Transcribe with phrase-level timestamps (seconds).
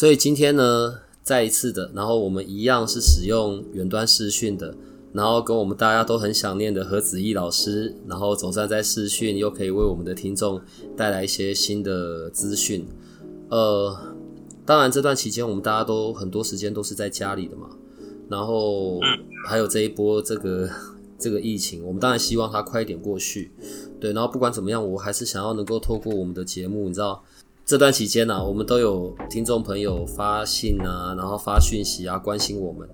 [0.00, 4.74] 所以今天呢，再一次的，然后我们一样是使用远端视讯的，
[5.12, 10.58] 然后跟我们大家都很想念的何子毅老师，然后总算在视讯又可以为我们的听众
[10.96, 12.88] 带来一些新的资讯。
[13.50, 13.94] 呃，
[14.64, 17.68] 当然这段期间我们大家都很多时间都是在家里的嘛，
[18.30, 18.98] 然后
[19.46, 20.70] 还有这一波这个
[21.18, 23.52] 这个疫情，我们当然希望它快一点过去。
[24.00, 27.22] 对，然后不管怎么样，我还是想要能够透过我们的节目，你知道。
[27.70, 32.88] 这段期间呢，我们都有听众朋友发信啊，然后发讯息啊，关心我们。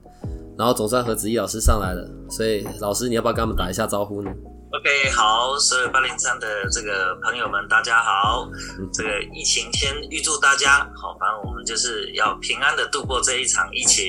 [0.59, 8.51] 然后总算和子毅老师上来了，所以老师你要不要跟他们打一下招呼呢？OK，好，所有八零三的这个朋友们，大家好。
[8.93, 14.05] 这个疫情先预祝大家好，反正我们就是要平安的度过这一场疫情，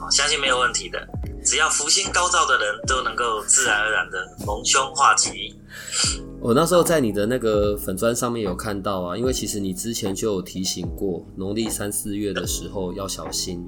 [0.00, 1.06] 好，相信没有问题的。
[1.44, 5.54] 只要福星高照的人都能够自然而然的逢凶化吉。
[6.40, 13.66] 我那时候在你的那个粉砖上面有看到啊，因为其实你之前就有提醒过，农历三四月的时候要小心，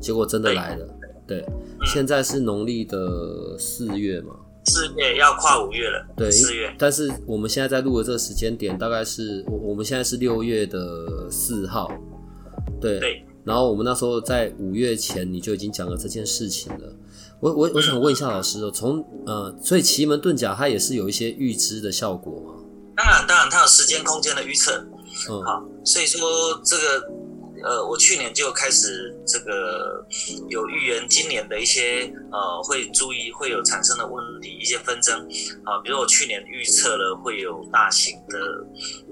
[0.00, 0.86] 结果真的来了。
[1.26, 1.44] 对，
[1.86, 4.34] 现在是农历的四月嘛，
[4.66, 6.06] 四月要跨五月了。
[6.16, 6.72] 对，四月。
[6.78, 11.90] 但是我们现在在录的这个时间点，大概是我我们现在是六月的四号。
[12.80, 13.00] 对。
[13.00, 13.24] 对。
[13.42, 16.96] 然后我们那时候在五月前你就已经讲了这件事情了。
[17.40, 22.54] 我我我想问一下老师哦，从呃，所以奇门遁甲它也是有一些预知的效果吗？
[22.96, 24.86] 当然，当然，它有时间空间的预测。
[25.30, 27.02] 嗯，好，所以说这个
[27.64, 30.06] 呃，我去年就开始这个
[30.50, 35.18] 有预言今年的一些呃会注意会有产生的问题，一些纷争
[35.64, 38.38] 啊，比如我去年预测了会有大型的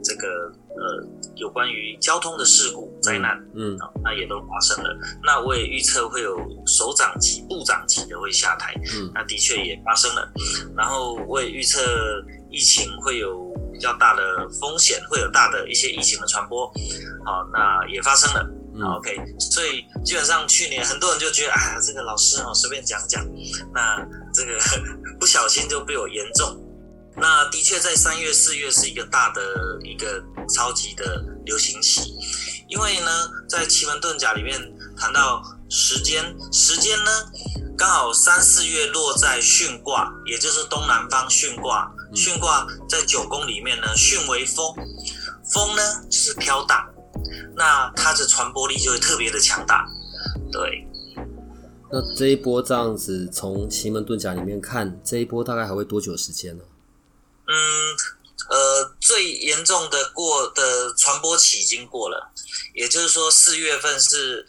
[0.05, 1.07] 这个呃
[1.37, 2.89] 有关于交通的事故。
[3.01, 4.91] 灾难，嗯，那也都发生了。
[5.23, 10.29] 那我也预测会有首长级、部长级的会下台，嗯，那的确也发生了。
[10.77, 11.81] 然后我也预测
[12.51, 16.67] 疫情会有比较大的风险，会有大的一些疫情的传播，
[17.25, 18.45] 好，那也发生了。
[18.97, 23.25] OK，所以基本上去年很多人就觉得，哎呀，这个老师哦随便讲讲，
[23.73, 24.59] 那这个
[25.21, 26.65] 不小心就被我言中。
[27.17, 29.41] 那的确在三月、四月是一个大的
[29.83, 32.15] 一个超级的流行期。
[32.69, 34.61] 因为呢，在奇门遁甲里面
[34.97, 36.23] 谈到时间，
[36.53, 37.11] 时间呢
[37.77, 41.91] 刚好三四月落在巽卦，也就是东南方巽卦。
[42.15, 44.75] 巽卦在九宫里面呢，巽为风，
[45.53, 46.87] 风呢就是飘荡，
[47.55, 49.87] 那它的传播力就会特别的强大。
[50.51, 50.87] 对，
[51.91, 56.65] 那这一波这样子从奇门遁甲里面看，这一波大概还会多久时间呢？
[57.47, 57.55] 嗯，
[58.51, 62.33] 呃，最严重的过的传播期已经过了。
[62.75, 64.47] 也就是说，四月份是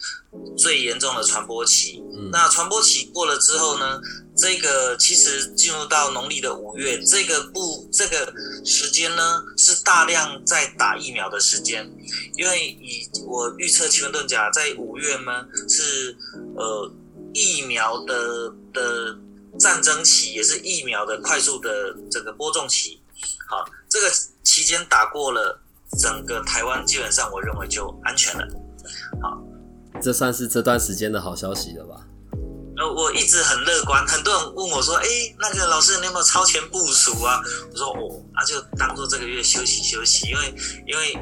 [0.56, 2.02] 最严重的传播期。
[2.30, 4.00] 那传播期过了之后呢？
[4.36, 8.32] 这个其实进入到农历的五月，这个不这个
[8.64, 11.86] 时间呢，是大量在打疫苗的时间。
[12.36, 16.16] 因为以我预测奇门遁甲在五月呢，是
[16.56, 16.90] 呃
[17.34, 19.18] 疫苗的的
[19.58, 22.99] 战争期，也是疫苗的快速的这个播种期。
[23.50, 24.10] 好，这个
[24.44, 25.60] 期间打过了。
[25.98, 28.46] 整个台湾基本上，我认为就安全了。
[29.20, 29.42] 好，
[30.00, 31.96] 这算是这段时间的好消息了吧？
[32.76, 34.06] 呃，我一直很乐观。
[34.06, 35.04] 很多人问我说：“哎，
[35.40, 37.40] 那个老师，你有没有超前部署啊？”
[37.72, 40.54] 我说：“哦，啊，就当做这个月休息休息，因为
[40.86, 41.18] 因为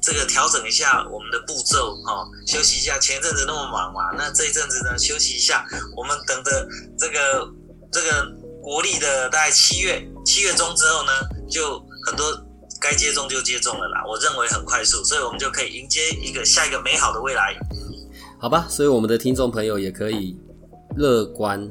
[0.00, 2.98] 这个调整一下我们的步骤，哈，休息一下。
[2.98, 5.66] 前一阵子那么忙嘛，那这一阵子呢，休息一下。
[5.94, 6.66] 我们等着
[6.98, 7.46] 这个
[7.92, 8.26] 这个
[8.62, 11.12] 国历的大概七月七月中之后呢，
[11.48, 12.24] 就很多。”
[12.80, 17.58] 该接种就接种了啦，我认为很快速，所以我们就可以迎接一个下一个美好的未来。
[18.38, 20.38] 好吧，所以我们的听众朋友也可以
[20.96, 21.68] 乐观。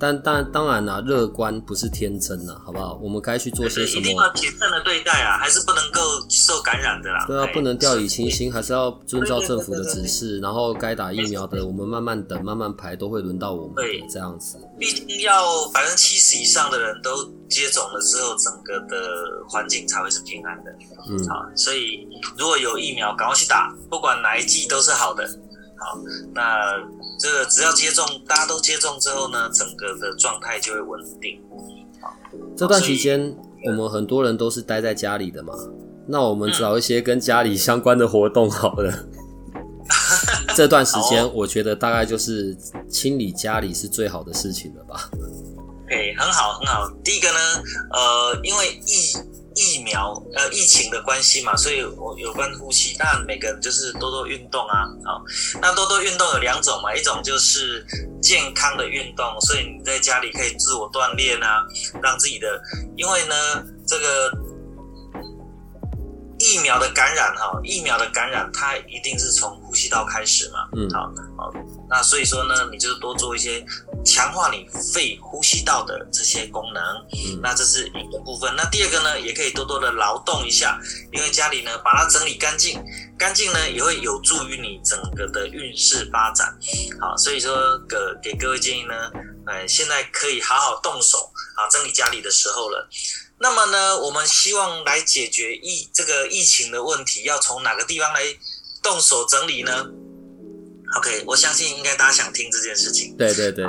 [0.00, 2.98] 但但当然啦，乐观不是天真呐，好不好？
[3.02, 4.00] 我们该去做些什么？
[4.00, 6.00] 一定要谨慎的对待啊，还是不能够
[6.30, 7.26] 受感染的啦。
[7.26, 10.40] 对啊，不能掉以轻心，还是要遵照政府的指示。
[10.40, 13.74] 然后该打疫苗的，我们慢慢等，慢慢排，都会轮到我们。
[13.76, 14.56] 对，这样子。
[14.78, 17.10] 毕竟要百分之七十以上的人都
[17.50, 18.96] 接种了之后，整个的
[19.46, 20.70] 环境才会是平安的。
[21.10, 22.08] 嗯，好，所以
[22.38, 25.28] 如果有疫苗，赶快去打，不管哪一剂都是好的。
[25.80, 25.98] 好，
[26.34, 26.76] 那
[27.18, 31.40] 这个只要接种，大家都接种之后呢，整个的状态就会稳定。
[32.00, 32.14] 好，
[32.56, 33.34] 这段期间
[33.66, 35.54] 我们很多人都是待在家里的嘛。
[36.06, 38.92] 那我们找一些跟家里相关的活动好了。
[40.54, 42.56] 这段时间，我觉得大概就是
[42.88, 45.08] 清理家里是最好的事情了吧。
[45.84, 46.90] OK，很好，很好。
[47.02, 47.38] 第一个呢，
[47.92, 49.16] 呃，因为疫
[49.54, 54.86] 疫苗呃疫情的关系嘛，所以我有关呼吸，当然每个人就是多多运动啊。
[55.04, 55.22] 好，
[55.60, 57.84] 那多多运动有两种嘛，一种就是
[58.22, 61.62] 健康的运动，所以你在家里可以自我锻炼啊，
[62.02, 62.60] 让自己的，
[62.96, 64.32] 因为呢这个。
[66.42, 71.00] 疫苗的感染，哈，疫苗的感染，它一定是从呼吸道开始嘛，嗯，好，
[71.36, 71.52] 好，
[71.86, 73.62] 那所以说呢，你就是多做一些
[74.04, 76.82] 强化你肺呼吸道的这些功能，
[77.12, 78.52] 嗯，那这是一个部分。
[78.56, 80.78] 那第二个呢，也可以多多的劳动一下，
[81.12, 82.82] 因为家里呢把它整理干净，
[83.18, 86.58] 干净呢也会有助于你整个的运势发展，
[87.00, 88.94] 好，所以说给给各位建议呢，
[89.46, 92.88] 哎，现在可以好好动手啊，整理家里的时候了。
[93.38, 98.20] 那么呢，我们希望来解决疫这个疫情的问题，要从哪个地方来
[98.82, 99.86] 动手整理呢
[100.96, 103.16] ？OK，我相信应该大家想听这件事情。
[103.16, 103.64] 对对对，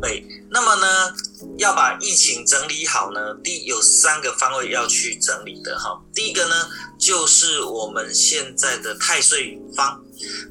[0.00, 0.26] 对。
[0.50, 1.14] 那么呢，
[1.58, 6.00] 要把疫情整理好呢，第有三个方位要去整理的哈。
[6.14, 6.68] 第一个呢，
[6.98, 10.02] 就是我们现在的太岁方，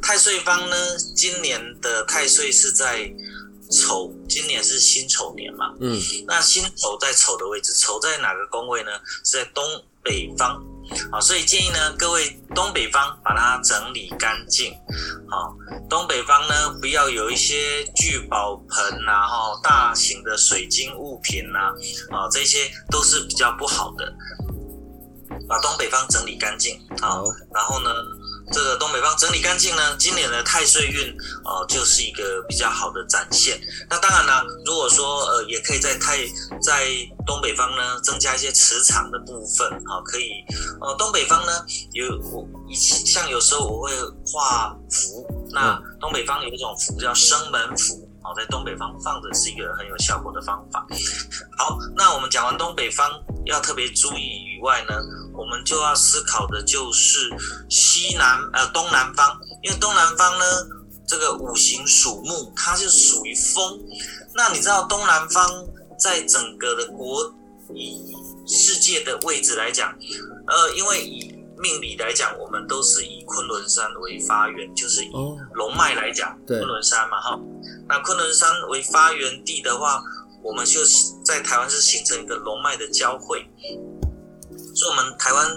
[0.02, 3.14] 太岁方呢，今年的太岁是在。
[3.74, 5.74] 丑，今年是辛丑年嘛？
[5.80, 8.92] 嗯，那辛丑在丑的位置，丑在哪个宫位呢？
[9.24, 9.64] 是在东
[10.04, 10.62] 北方，
[11.12, 14.74] 好，所以建议呢，各位东北方把它整理干净，
[15.30, 15.54] 好，
[15.90, 21.60] 东北方呢不要有一些聚宝盆呐，哈，大型的水晶物品呐，
[22.16, 24.14] 啊，这些都是比较不好的，
[25.48, 27.24] 把东北方整理干净，好，
[27.54, 27.90] 然后呢？
[28.52, 31.16] 这个东北方整理干净呢，今年的太岁运
[31.46, 33.60] 哦，就是一个比较好的展现。
[33.90, 36.18] 那当然呢，如果说呃，也可以在太
[36.62, 36.86] 在
[37.26, 40.30] 东北方呢，增加一些磁场的部分啊，可以
[40.82, 41.52] 呃，东北方呢
[41.94, 43.92] 有我以像有时候我会
[44.28, 48.08] 画符，那东北方有一种符叫生门符。
[48.24, 50.86] 好，在东北方放着是一个很有效果的方法。
[51.58, 53.10] 好，那我们讲完东北方
[53.46, 54.94] 要特别注意以外呢，
[55.34, 57.36] 我们就要思考的就是
[57.70, 60.46] 西南呃东南方，因为东南方呢
[61.08, 63.80] 这个五行属木，它是属于风。
[64.34, 65.66] 那你知道东南方
[66.00, 67.34] 在整个的国
[67.74, 68.14] 以
[68.48, 69.94] 世界的位置来讲，
[70.48, 75.12] 呃，因为以命理来讲，我们都是以昆仑山为发源，就是以
[75.54, 77.40] 龙脉来讲，昆仑山嘛，哈。
[77.88, 80.02] 那昆仑山为发源地的话，
[80.44, 80.82] 我们就
[81.24, 83.48] 在台湾是形成一个龙脉的交汇，
[84.74, 85.48] 所以我们台湾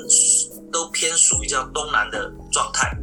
[0.71, 2.95] 都偏属于叫东南的状态。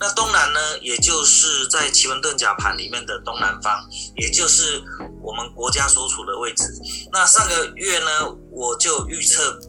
[0.00, 3.78] 那东南呢，也就是在奇门遁甲盘里面的东南方，
[4.16, 4.82] 也就是
[5.22, 6.64] 我们国家所处的位置。
[7.12, 9.60] 那上个月呢，我就预测。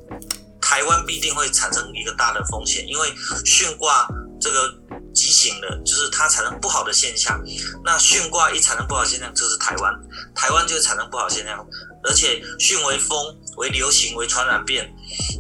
[0.71, 3.09] 台湾必定会产生一个大的风险，因为
[3.43, 4.07] 巽卦
[4.39, 4.73] 这个
[5.13, 7.37] 畸形的，就是它产生不好的现象。
[7.83, 9.93] 那巽卦一产生不好现象，就是台湾，
[10.33, 11.59] 台湾就会产生不好现象。
[12.05, 13.17] 而且巽为风，
[13.57, 14.81] 为流行，为传染病。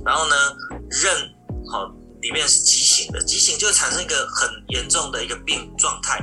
[0.05, 0.35] 然后呢，
[1.01, 1.15] 壬
[1.71, 1.89] 好
[2.19, 6.19] 里面是畸形的，畸形就会产生一个很严重的一个病状态。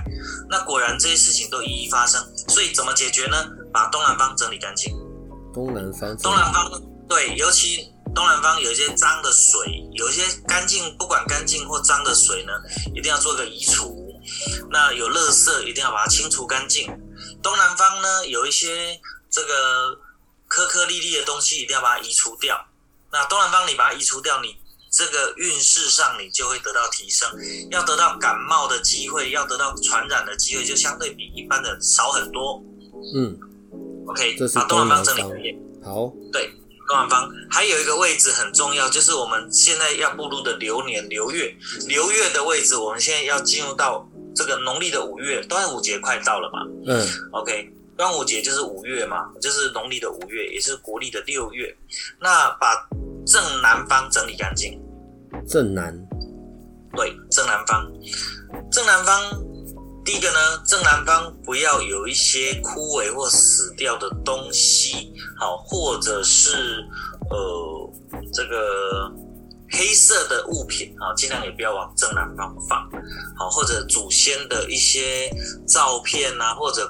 [0.51, 2.23] 那果然这些事情都一一发生。
[2.49, 3.37] 所以怎么解决呢？
[3.73, 4.95] 把东南方整理干净。
[5.55, 6.15] 东南方。
[6.19, 6.71] 东南方
[7.09, 7.91] 对，尤其。
[8.19, 12.53] 东南方有一些脏的水，有一些干净，不管干净或脏的水呢，
[12.93, 14.13] 一定要做个移除。
[14.71, 16.89] 那有垃圾，一定要把它清除干净。
[17.41, 20.01] 东南方呢，有一些这个
[20.49, 22.59] 颗颗粒粒的东西，一定要把它移除掉。
[23.13, 24.57] 那东南方你把它移除掉，你
[24.91, 27.31] 这个运势上你就会得到提升，
[27.71, 32.61] 要得到感冒的机会，要得到传染的机会，就相对比一般的少很多。
[33.15, 33.39] 嗯
[34.09, 36.53] ，OK，把东南方整理好，对。
[36.89, 41.55] 东南方还有一个位置很重要，就是我们现在要步入的流年流月，
[41.87, 46.61] 流月的位置，我们现在要进入到这个农历的五月，端午节快到了嘛？
[46.87, 51.77] 嗯，OK，端午节就是五月嘛，就是农历的五月，也是国历的六月。
[52.19, 52.89] 那把
[53.27, 54.81] 正南方整理干净。
[55.47, 55.95] 正南。
[56.97, 57.87] 对，正南方，
[58.73, 59.48] 正南方。
[60.09, 66.83] 第一个呢，正南方不要有一些枯萎或死掉的东西，好，或者是
[67.29, 67.93] 呃
[68.33, 69.13] 这个
[69.71, 72.89] 黑色的物品啊，尽量也不要往正南方放，
[73.37, 75.29] 好，或者祖先的一些
[75.67, 76.89] 照片啊，或者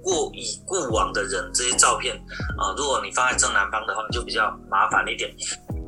[0.00, 2.14] 过已故往的人这些照片
[2.56, 5.34] 啊，如果你放在正南方的话，就比较麻烦一点。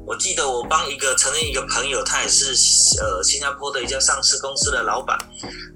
[0.08, 2.54] 我记得我帮一个曾经一个朋友，他也是
[2.98, 5.18] 呃新加坡的一家上市公司的老板，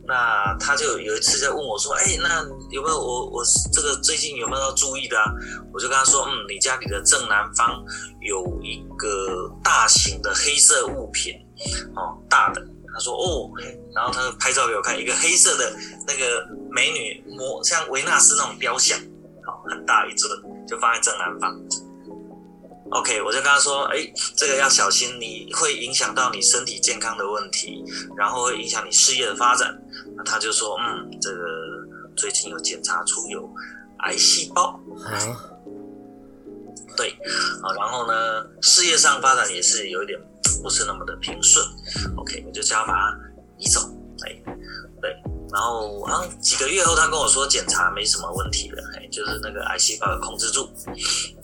[0.07, 5.27] 那他就有一次在问我说，哎，那有没有我我这个最近有没有要注意的啊？
[5.71, 7.85] 我就跟他说，嗯，你家里的正南方
[8.23, 11.35] 有一个大型的黑色物品，
[11.95, 12.67] 哦，大的。
[12.95, 13.51] 他说，哦，
[13.95, 15.75] 然后他就拍照给我看，一个黑色的
[16.07, 18.99] 那个美女模，像维纳斯那种雕像，
[19.47, 20.31] 好，很大一尊，
[20.67, 21.55] 就放在正南方。
[22.93, 27.83] OK，我就跟他说，哎，这个要小心，你会影响到你身体健康的问题，
[28.17, 29.75] 然后会影响你事业的发展。
[30.17, 31.43] 那他就说，嗯，这个
[32.17, 33.49] 最近有检查出有
[34.01, 34.79] 癌细胞，
[36.95, 37.11] 对，
[37.63, 40.21] 啊，然后呢，事业上发展也是有一点
[40.63, 41.65] 不是那么的平顺。
[42.19, 43.19] OK，我就叫他把它
[43.57, 43.81] 移走，
[44.27, 44.37] 哎，
[45.01, 45.11] 对，
[45.51, 50.69] 然后好像几个月后，他跟我说检查没什么问题了，哎，就是那个癌细胞控制住，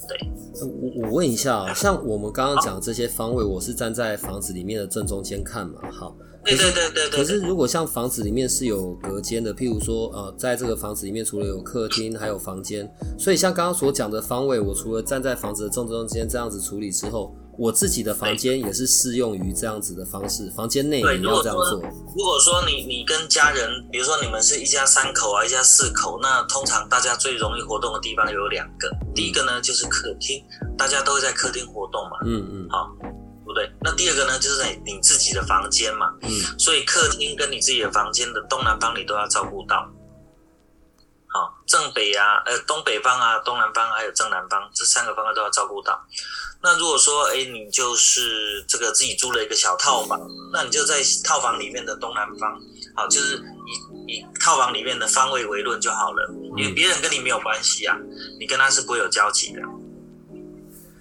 [0.08, 0.18] 对。
[0.60, 5.78] 我我问一下啊，像我们刚刚讲这些方位，我是站在房子里面的正中间看嘛？
[5.92, 7.18] 好，对对对对对。
[7.18, 17.34] 可是如果像房子里面是有隔间的，譬如说呃，在这个房子里面除了有客厅，还有房间，所以像刚刚所讲的方位，我除了站在房子的正中间这样子处理之后。
[17.58, 21.82] 我自己的房间也是适用于这样子的方式，房间内也要这样做。
[22.16, 28.88] 如果说你你跟家人，比如说你们是一家三口啊，一家四口，那通常大家最容易活动的地方有两个。
[29.12, 30.40] 第一个呢就是客厅，
[30.76, 32.18] 大家都会在客厅活动嘛。
[32.24, 32.68] 嗯嗯。
[32.70, 32.96] 好，
[33.44, 33.68] 不对。
[33.82, 36.06] 那第二个呢就是在你自己的房间嘛。
[36.22, 36.30] 嗯。
[36.58, 39.84] 所以客厅跟你自己的房间的东南方你都要照顾到。
[41.30, 46.02] 好，正北啊，呃，东北方啊，东南方还有正南方这三个方向都要照顾到。
[46.62, 50.18] 那如果说，哎，你就是这个自己租了一个小套房，
[50.52, 52.58] 那你就在套房里面的东南方，
[52.96, 53.36] 好，就是
[54.06, 57.96] 以以套房里面的方位为论就好了，因为别人跟你没有关系啊，
[58.40, 59.60] 你跟他是不会有交集的，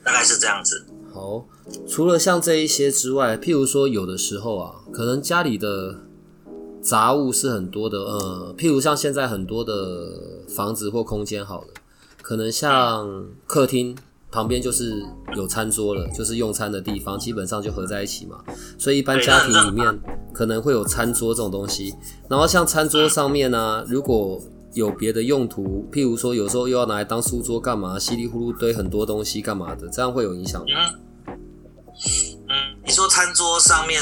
[0.04, 0.86] 大概是这样子。
[1.12, 1.48] 好，
[1.90, 6.06] 除了像这一些之外，譬如说有的时候啊，可能家里的
[6.88, 9.74] 杂物是很多的，呃，譬如像现在很多的
[10.48, 11.68] 房子或空间好了，
[12.22, 13.94] 可能像客厅。
[14.30, 15.02] 旁边就是
[15.38, 18.38] 有餐桌了，就是用餐的地方，基本上就合在一起嘛。
[18.78, 20.00] 所以一般家庭里面
[20.34, 21.96] 可能会有餐桌这种东西。
[22.30, 24.40] 然后像餐桌上面呢，如果
[24.74, 30.68] 有别的用途，譬如说有时候又要拿来当书桌干嘛，稀里糊涂堆很多东西干嘛的，这样会有影响吗？
[32.88, 34.02] 嗯，你说餐桌上面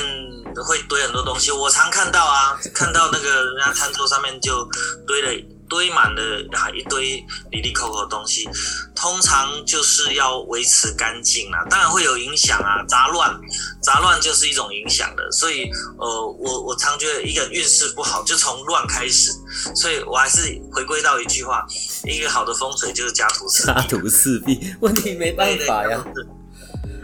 [0.68, 4.68] 会堆很多东西，我常看到啊， 看到那个人家餐桌上面就
[5.08, 5.56] 堆了。
[5.68, 8.48] 堆满了啊一堆里里扣扣的东西，
[8.96, 13.36] 通常就是要维持干净啊，当然会有影响啊，杂乱，
[13.82, 19.32] 杂乱就是一种影响的，所以呃，我我常觉得一个运势不好就从乱开始，
[19.76, 21.66] 所以我还是回归到一句话，
[22.04, 26.00] 一个好的风水就是家徒四家徒四壁，问题没办法呀。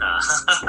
[0.02, 0.18] 啊，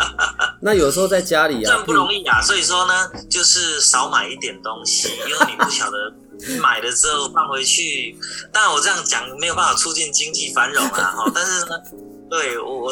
[0.61, 6.13] 那有时候在家里啊，这不容易啊，所以说呢，就是少买一点东西，因为你不晓得。
[6.59, 8.17] 买了之后放回去，
[8.51, 11.31] 当然我这样讲没有办法促进经济繁荣啊， 哈。
[11.33, 11.67] 但是呢，
[12.29, 12.91] 对我我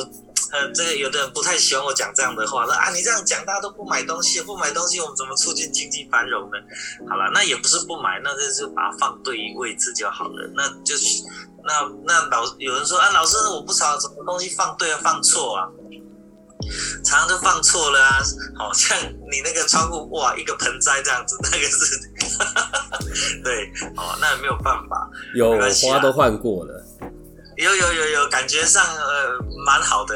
[0.52, 6.58] 呃，这个有的人不太喜欢我讲这样的话，说啊，你这样讲大家都不买东西，不买东西我们怎么促进经济繁荣呢？
[7.10, 10.50] 好了，那也不是不买，那就是把它放对位置就好了。
[10.56, 11.24] 那就是
[11.66, 15.68] 那那老有人说啊，老师我不知道什么东西放对啊，放错啊。
[17.04, 18.18] 常常都放错了啊，
[18.58, 18.98] 好像
[19.30, 26.84] 你那个窗户哇，一个盆栽这样子， 那个是， 对，哦，那没有办法，有花都换过了，
[27.58, 30.16] 有有有有，感觉上呃蛮好的。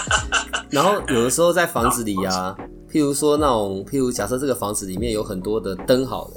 [0.70, 2.56] 然后有的时候在房子里啊，
[2.90, 6.34] 譬如说那种，譬如假设这个房子里面有很多的灯好了，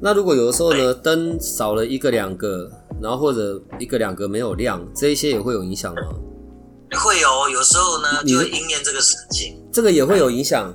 [0.00, 2.70] 那如果有的时候呢灯少了一个两个，
[3.00, 6.02] 然后或者一个两个没有亮，这一些也会有影响吗？
[6.98, 10.72] 会有，有时候呢就会应验这个事情，这个也会有影响。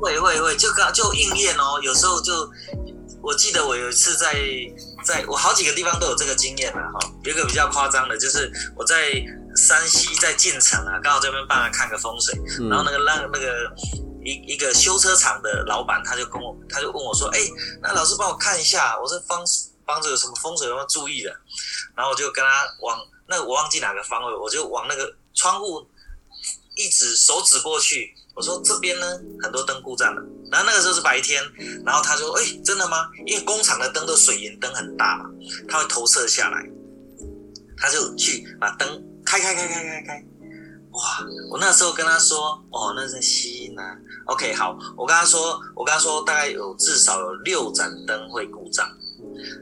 [0.00, 1.80] 会会会，就刚就应验哦。
[1.82, 2.32] 有时候就，
[3.22, 4.34] 我记得我有一次在
[5.02, 7.10] 在我好几个地方都有这个经验了哈。
[7.22, 8.96] 有一个比较夸张的，就是我在
[9.56, 13.72] 山西在晋城啊，刚好这边帮他看个风水，然后那个让那个
[14.22, 17.38] 一一个修车厂的老板他就跟我他就问我说，哎，
[17.80, 19.42] 那老师帮我看一下，我这方
[19.86, 21.30] 帮着有什么风水要注意的？
[21.94, 25.14] 然后我就跟他往那我忘记哪个方位，我就往那个。
[25.44, 25.86] 窗户
[26.74, 29.06] 一指手指过去，我说这边呢
[29.42, 30.22] 很多灯故障了。
[30.50, 31.42] 然后那个时候是白天，
[31.84, 33.10] 然后他说：“哎，真的吗？
[33.26, 35.28] 因为工厂的灯都水银灯很大嘛，
[35.68, 36.66] 它会投射下来。”
[37.76, 38.88] 他就去把灯
[39.22, 40.24] 开开开开开开。
[40.92, 41.00] 哇！
[41.50, 43.98] 我那时候跟他说：“哦，那是吸音啊。
[44.24, 48.88] ”OK，好，我跟他说，我跟他说大概有至少有六盏灯会故障，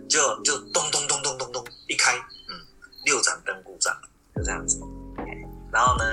[0.09, 2.55] 就就咚咚咚咚咚咚一开，嗯，
[3.05, 3.93] 六盏灯故障，
[4.37, 4.79] 就这样子。
[5.73, 6.05] 然后呢，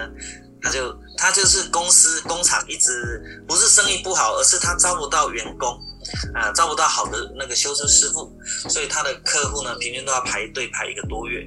[0.61, 5.77] 他就他就是公司工厂一直不是生意不好，而是他招不到员工，
[6.33, 8.31] 啊，招不到好的那个修车师傅，
[8.69, 11.45] 所以他的客户呢，平均都要排队排一个多月，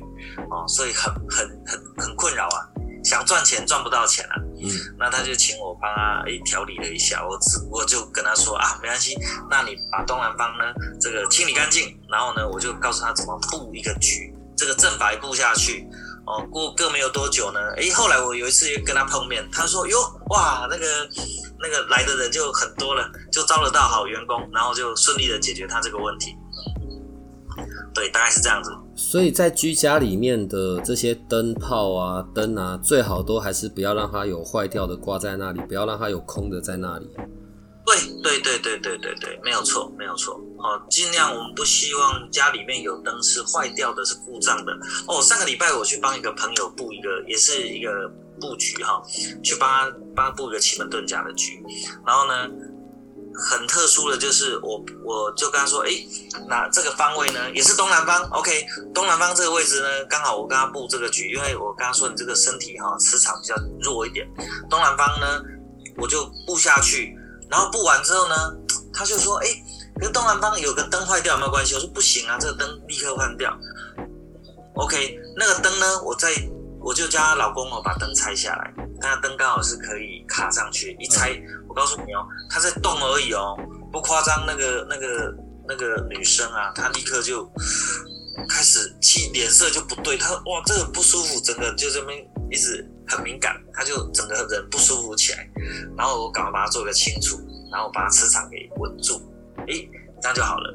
[0.50, 2.68] 哦，所以很很很很困扰啊。
[3.04, 9.18] 想赚钱赚不到钱啊，嗯，那他就请我帮他诶调理了一下，我只我就跟他说啊，没关系，
[9.50, 10.64] 那你把东南方呢
[11.00, 15.84] 这个清理干净，然后呢我就告诉他怎么布一个局，这个正白布下去，
[16.24, 19.98] 哦，过个没有多久呢，诶，后来我有一次跟他碰面，他说哟
[20.30, 20.86] 哇那个
[21.58, 26.36] 那个来的人就很多了，就招得到好员工，然后就顺利的解决他这个问题，
[27.92, 28.70] 对，大概是这样子。
[28.94, 37.10] 所以在居家里面的这些灯泡啊、灯啊，最好都还是不要让它有坏掉的挂在那里，不要让它有空的在那里。
[37.84, 40.40] 对对对对对对对，没有错没有错。
[40.62, 44.72] 哦，尽量我们不希望家里面有灯是坏掉的、是故障的。
[45.06, 47.90] 哦，上个礼拜我去帮一个朋友布一个，也是一个
[48.40, 49.02] 布局哈，
[49.42, 51.62] 去帮他帮他布一个奇门遁甲的局，
[52.06, 52.48] 然后呢。
[53.34, 55.90] 很特殊的就是我，我就跟他说，哎，
[56.50, 64.28] 那这个方位呢，也是东南方，OK，东南方这个位置呢，刚好我跟他布这个局，因为我跟他说你这个身体哈磁场比较弱一点，
[64.68, 65.42] 东南方呢，
[65.96, 67.16] 我就布下去，
[67.50, 68.34] 然后布完之后呢，
[68.92, 69.46] 他就说，哎，
[70.02, 71.76] 跟东南方有个灯坏掉有没有关系？
[71.76, 73.56] 我说不行啊，这个灯立刻换掉
[74.74, 76.28] ，OK，那个灯呢，我在
[76.80, 81.40] 我就叫她老公哦把灯拆下来，那灯刚好是可以卡上去，一拆。
[81.68, 83.56] 我告诉你哦，他在动而已哦，
[83.92, 84.44] 不夸张。
[84.44, 85.32] 那个、那个、
[85.68, 87.48] 那个女生啊，她立刻就
[88.48, 90.18] 开始气，脸色就不对。
[90.18, 92.18] 她哇，这个不舒服，整个就这边
[92.50, 95.48] 一直很敏感，她就整个人不舒服起来。
[95.96, 97.38] 然后我赶快把它做个清除，
[97.72, 99.22] 然后把磁场给稳住，
[99.68, 99.88] 诶，
[100.20, 100.74] 这样就好了。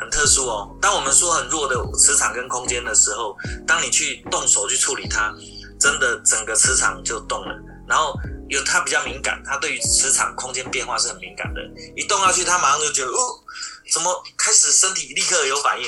[0.00, 0.76] 很特殊哦。
[0.80, 5.34] 当我们说很弱的磁场跟空间的时候，当你去动手去处理它，
[5.78, 7.54] 真的整个磁场就动了。
[7.88, 8.14] 然后。
[8.50, 11.60] 有他比较敏感，他对于磁场空间变化是很敏感的。
[11.94, 13.44] 一动下去，他马上就觉得哦，
[13.92, 15.86] 怎么开始身体立刻有反应，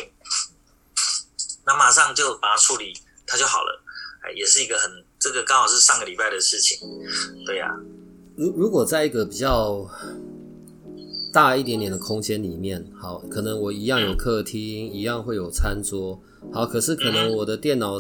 [1.66, 2.92] 那马上就把它处理，
[3.26, 3.82] 它就好了。
[4.22, 6.78] 哎，也是一个很这个刚好是上个礼拜的事情。
[7.44, 7.66] 对呀，
[8.36, 9.84] 如如果在一个比较
[11.32, 16.20] 大一点点的空间里面，好，可能我一样有客厅，一样会有餐桌，
[16.52, 17.98] 好，可是可能我的电脑。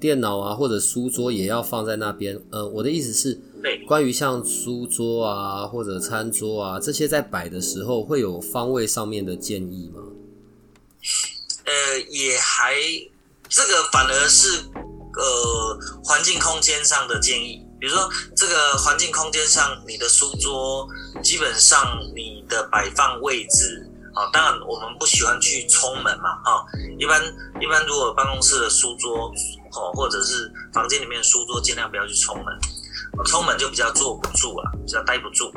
[0.00, 2.38] 电脑啊，或者书桌也要放在那边。
[2.50, 3.40] 呃，我的意思是，
[3.88, 10.02] 关于像书桌啊或者餐桌啊这些在摆的时候，会有方位上面的建议吗？
[11.64, 12.74] 呃，也还，
[13.48, 17.63] 这个反而是呃环境空间上的建议。
[17.84, 20.88] 比如说，这个环境空间上，你的书桌
[21.22, 26.64] 基本上你的摆放位置啊，当然我们不喜欢去冲门嘛，哈。
[26.98, 27.20] 一般
[27.60, 29.30] 一般，如果办公室的书桌。
[29.76, 35.52] 哦，或者是房间里面书桌，尽量不要去冲门，冲门就比较坐不住啊，比较待不住。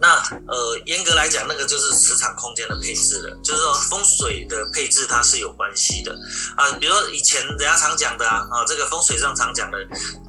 [0.00, 0.16] 嗯，那
[0.48, 6.12] 呃，严格来讲，那个就是磁场空间的配置了，就是说风水的配置它是有关系的
[6.56, 6.72] 啊。
[6.80, 9.78] 比如说以前人家常讲的啊，啊，这个风水上常讲的，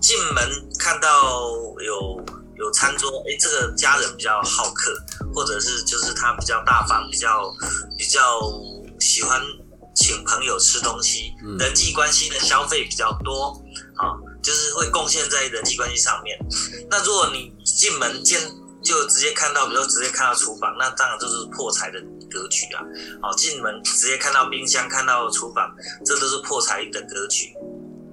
[0.01, 1.43] 进门看到
[1.83, 2.23] 有
[2.57, 4.93] 有餐桌，哎，这个家人比较好客，
[5.33, 7.53] 或者是就是他比较大方，比较
[7.97, 8.21] 比较
[8.99, 9.41] 喜欢。
[9.93, 13.61] 请朋友吃东西，人际关系的消费比较多，
[13.97, 16.39] 啊，就是会贡献在人际关系上面。
[16.89, 18.39] 那如果你进门见
[18.83, 22.83] 就直接看到，比如直接看到厨房，那当然就是破财的格局啊。
[23.21, 25.73] 好，进门直接看到冰箱，看到厨房，
[26.05, 27.53] 这都是破财的格局。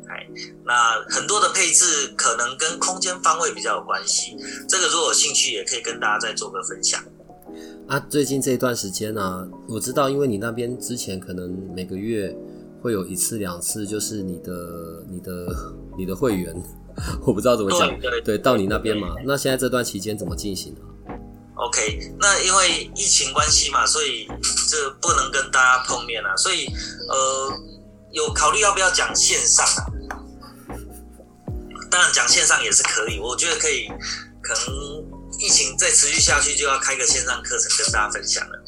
[0.09, 0.26] 哎，
[0.64, 4.37] 那很多的配置可能跟空间方位比较有关系。
[4.68, 7.02] 这个如果有兴趣，也可以跟大家再做个分享。
[7.87, 12.37] 啊，最近这一段时间呢，我知道，因为你那边之前可能每个月
[12.83, 15.46] 会有一次两次，就是你的、你的、
[15.96, 16.54] 你的会员，
[17.26, 17.88] 我不知道怎么讲，
[18.24, 19.14] 对，到你那边嘛。
[19.24, 20.80] 那现在这段期间怎么进行呢
[21.56, 24.28] ？OK，那因为疫情关系嘛，所以
[24.68, 26.66] 这不能跟大家碰面啊，所以
[27.08, 27.52] 呃，
[28.12, 29.87] 有考虑要不要讲线上啊？
[31.90, 33.88] 当然讲线上也是可以，我觉得可以，
[34.42, 35.18] 可能。
[35.40, 38.58] 疫情再持续下去，就要开个线上课程跟大家分享了，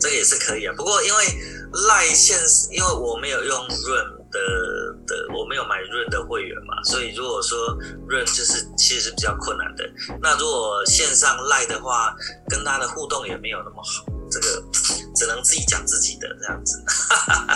[0.00, 0.72] 这个也是可以啊。
[0.76, 1.24] 不过因为
[1.88, 2.38] 赖线，
[2.70, 4.38] 因为我没有用润的
[5.06, 7.76] 的，我没有买润的会员嘛，所以如果说
[8.08, 9.88] 润就是其实是比较困难的。
[10.20, 12.14] 那如果线上赖的话，
[12.48, 14.62] 跟他的互动也没有那么好，这个
[15.14, 16.82] 只能自己讲自己的这样子。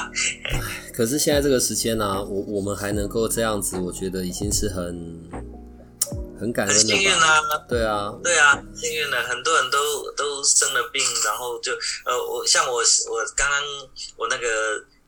[0.94, 5.52] 可是现在这个时间呢，我我们还能够这样子，我觉得已经是很。
[6.40, 9.78] 很感恩很幸运啊，对啊，对啊，幸运的，很多人都
[10.16, 11.70] 都生了病，然后就
[12.04, 13.62] 呃，我像我我刚刚
[14.16, 14.48] 我那个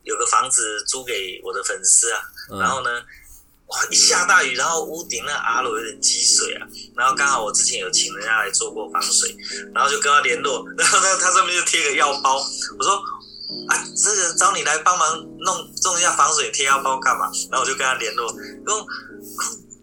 [0.05, 2.21] 有个房子租给我的粉丝啊，
[2.61, 2.91] 然后呢，
[3.67, 9.35] 哇一下大雨，然后屋顶那阿楼有点积水啊，然后刚好我之前有请人家来做过防水，
[9.75, 12.37] 然后就跟他联络， 然后他，他上面就贴个药包，
[12.79, 12.95] 我说
[13.69, 17.31] 啊，这个找你来帮忙弄弄一下防水贴药包干嘛？
[17.51, 18.31] 然后我就跟他联络，
[18.67, 18.87] 说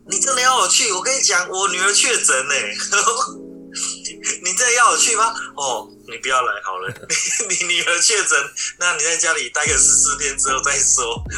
[0.10, 0.92] 你真的要我去？
[0.92, 2.54] 我跟你讲，我女儿确诊呢，
[4.44, 5.34] 你真的要我去吗？
[5.56, 6.92] 哦，你不要来好了，
[7.48, 8.38] 你你女儿确诊，
[8.78, 11.24] 那你在家里待个十四天之后再说。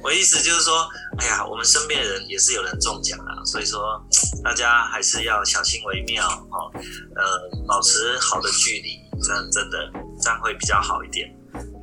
[0.00, 0.88] 我意思就是说，
[1.18, 4.00] 哎呀，我们身边的人也是有人中奖啊，所以说
[4.44, 6.70] 大家还是要小心为妙哦，
[7.16, 9.90] 呃，保持好的距离，这样真的
[10.22, 11.28] 这样会比较好一点。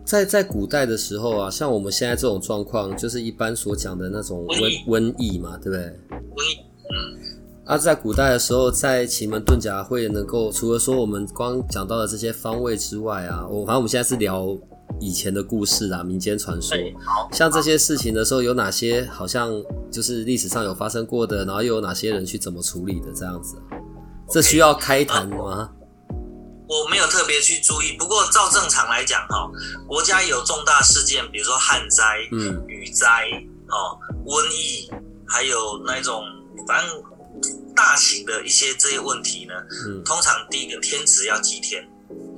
[0.06, 5.82] 在在古代的时候啊，像我们现在这种状况，就是一般所讲的那种瘟瘟疫嘛，对不对？
[6.36, 6.75] 瘟疫，嗯。
[7.66, 14.58] 啊，在古代的时候，在奇门遁甲会能够，除了说我们光讲到的这些方位之外啊，我反正我们现在是聊。
[15.02, 16.78] 以前的故事啊，民间传说，
[17.34, 19.52] 像这些事情的时候，有哪些好像
[19.92, 23.58] 就是历史上有发生过的，然后又有哪些人去怎么处理的这样子？
[24.30, 25.70] 这需要开谈吗？
[26.70, 29.52] 我没有特别去注意，不过照正常来讲，哈，
[29.86, 33.08] 国家有重大事件，比如说旱灾、嗯，雨灾、
[33.68, 34.90] 哦，瘟疫，
[35.28, 36.24] 还有那种
[36.66, 37.04] 反正
[37.76, 39.54] 大型的一些这些问题呢，
[39.88, 41.88] 嗯，通常第一个天子要祭天，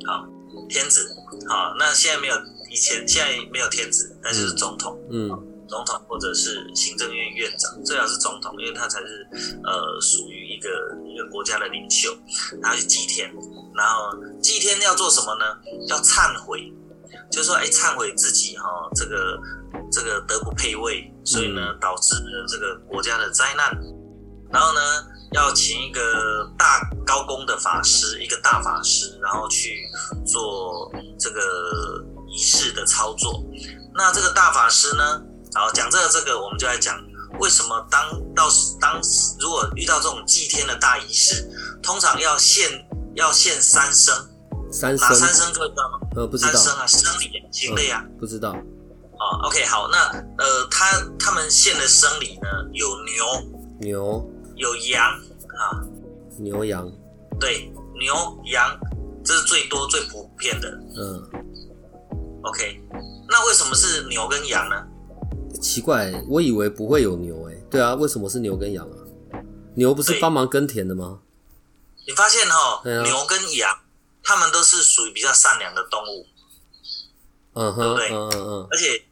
[0.06, 0.26] 好，
[0.70, 1.08] 天子。
[1.48, 2.36] 好，那现在没有
[2.70, 5.00] 以前，现在没有天子，那就是总统。
[5.12, 5.30] 嗯，
[5.68, 9.28] 总统或者是行政院院长，最好是总统，因为他才是
[9.64, 10.70] 呃属于一个
[11.06, 12.18] 一个国家的领袖。
[12.62, 13.32] 他去祭天，
[13.76, 15.46] 然后祭天要做什么呢？
[15.88, 16.74] 要忏悔，
[17.32, 19.40] 就说哎，忏悔自己哈，这个
[19.92, 23.72] 这个德不配位，所以呢导致了这个国家的灾难。
[24.52, 24.82] 然后呢？
[25.34, 29.86] 要请一个大高功的法师，一个大法师，然后去
[30.26, 31.42] 做这个
[32.30, 33.44] 仪式的操作。
[33.94, 35.22] 那这个大法师呢？
[35.54, 36.98] 好，讲这个这个，我们就来讲
[37.42, 38.48] 为什么当到
[38.80, 39.02] 当
[39.38, 41.46] 如果遇到这种祭天的大仪式，
[41.84, 42.72] 通常要献
[43.16, 44.14] 要献三牲。
[44.72, 46.00] 三哪三牲各位知道吗？
[46.16, 46.54] 呃，不知道。
[46.54, 48.02] 三牲啊，生理、禽类啊。
[48.18, 48.52] 不知道。
[48.52, 49.98] 哦，OK，好，那
[50.38, 50.86] 呃，他
[51.20, 53.26] 他们献的生理呢，有牛。
[53.82, 54.32] 牛。
[54.58, 55.14] 有羊
[55.58, 55.86] 啊，
[56.40, 56.92] 牛羊，
[57.40, 58.14] 对，牛
[58.52, 58.78] 羊，
[59.24, 60.70] 这是最多最普遍的。
[60.98, 61.24] 嗯
[62.44, 62.82] ，OK，
[63.30, 64.88] 那为什么是牛跟羊呢？
[65.62, 67.64] 奇怪，我以为不会有牛诶。
[67.70, 68.98] 对啊，为什么是牛跟羊啊？
[69.76, 71.20] 牛不是帮忙耕田的吗？
[72.08, 73.78] 你发现哈，牛跟羊，
[74.24, 76.26] 它们都是属于比较善良的动物。
[77.54, 78.10] 嗯哼，对不对？
[78.12, 78.68] 嗯嗯嗯。
[78.72, 79.04] 而且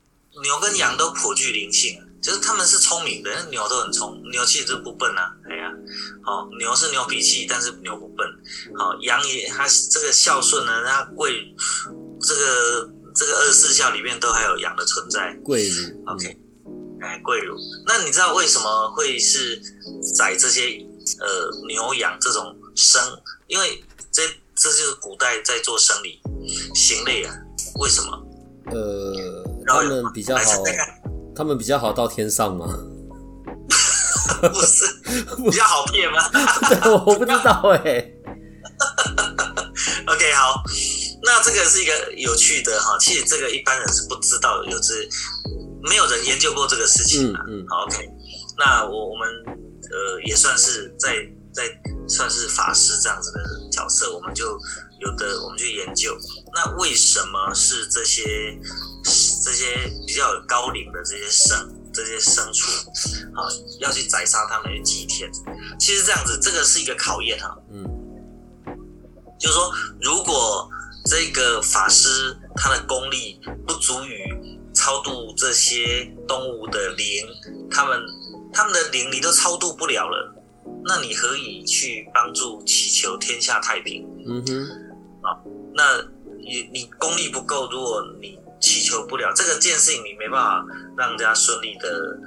[0.41, 2.01] 牛跟羊都颇具灵性。
[2.25, 5.31] 就是他们是聪明的，牛都很聪，牛其实不笨啊。
[5.47, 5.71] 哎呀，
[6.23, 8.27] 好，牛是牛脾气，但是牛不笨。
[8.75, 11.53] 好，羊也它这个孝顺呢，它贵，
[12.19, 15.37] 这个这个二十四孝里面都还有羊的存在。
[15.43, 16.35] 贵乳，OK，
[17.01, 17.55] 哎，贵乳。
[17.85, 19.61] 那你知道为什么会是
[20.17, 20.83] 宰这些
[21.19, 23.03] 呃牛羊这种生？
[23.45, 24.23] 因为这
[24.55, 26.19] 这就是古代在做生理
[26.73, 27.31] 行类啊。
[27.79, 28.27] 为什么？
[28.71, 30.63] 呃，他们比较好。
[31.35, 32.65] 他们比较好到天上吗？
[34.41, 34.85] 不是，
[35.49, 36.19] 比较好骗吗？
[37.05, 38.11] 我不知道哎。
[40.07, 40.61] OK，好，
[41.23, 44.93] 那这个是一个有趣的哈，其实这个一般人是不知道有这，
[45.83, 47.41] 没有人研究过这个事情啊。
[47.47, 48.07] 嗯好，OK，
[48.57, 51.15] 那我我们呃也算是在
[51.53, 51.63] 在
[52.07, 53.39] 算是法师这样子的
[53.71, 54.45] 角色，我们就
[54.99, 56.15] 有的我们去研究，
[56.55, 58.57] 那为什么是这些？
[59.43, 62.89] 这些比较有高龄的这些牲，这些牲畜，
[63.35, 63.45] 啊，
[63.79, 65.31] 要去宰杀他们的祭天。
[65.79, 67.55] 其实这样子，这个是一个考验哈。
[67.69, 67.85] 嗯，
[69.39, 70.67] 就是说，如果
[71.05, 77.27] 这个法师他的功力不足以超度这些动物的灵，
[77.69, 78.01] 他们
[78.51, 80.35] 他们的灵你都超度不了了，
[80.83, 84.03] 那你何以去帮助祈求天下太平？
[84.27, 84.63] 嗯哼，
[85.21, 85.37] 啊，
[85.75, 86.03] 那
[86.45, 90.65] 你你功力不够，如果你祈求不了这个件事情，你没办法
[90.97, 92.17] 让人家顺利的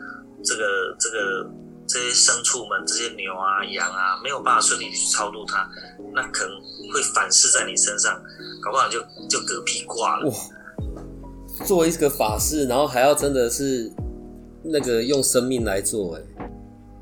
[0.45, 1.49] 这个这个
[1.87, 5.69] 这些牲畜们，这些牛啊羊啊，没有办法顺利去超度它，
[6.13, 6.55] 那可能
[6.93, 8.21] 会反噬在你身上，
[8.63, 10.29] 搞不好就就嗝屁挂了。
[10.29, 10.35] 哇！
[11.65, 13.91] 作为一个法事，然后还要真的是
[14.63, 16.23] 那个用生命来做，哎。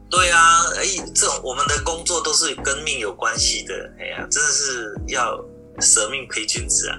[0.09, 5.37] 对啊，哎，这种我们的工作都是跟命有关系的，哎呀，真的是要
[5.81, 6.99] 舍命陪君子啊。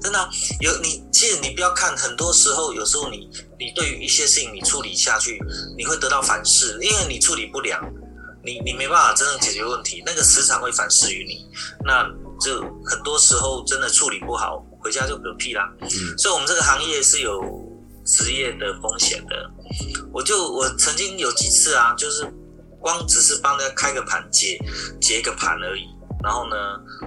[0.00, 0.28] 真的
[0.60, 3.28] 有你，其实你不要看，很多时候有时候你
[3.58, 5.38] 你对于一些事情你处理下去，
[5.76, 7.82] 你会得到反噬，因为你处理不良，
[8.42, 11.46] 你你没办法真正解决问题，那个磁场会反噬于你，
[11.84, 12.04] 那
[12.40, 15.70] 就很多时候真的处理不好，回家就嗝屁啦。
[15.80, 17.42] 嗯，所以我们这个行业是有
[18.06, 19.50] 职业的风险的。
[20.12, 22.24] 我就我曾经有几次啊，就是
[22.80, 24.58] 光只是帮他开个盘结
[25.00, 25.82] 结个盘而已，
[26.22, 26.56] 然后呢，